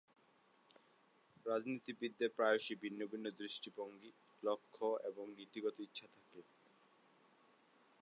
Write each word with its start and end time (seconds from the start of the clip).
রাজনীতিবিদদের 1.45 2.29
প্রায়শই 2.37 2.75
ভিন্ন 2.83 2.99
ভিন্ন 3.11 3.25
দৃষ্টিভঙ্গি, 3.39 4.11
লক্ষ্য 4.43 4.87
এবং 5.09 5.25
নীতিগত 5.37 5.75
ইচ্ছা 5.79 6.07
থাকে। 6.15 6.39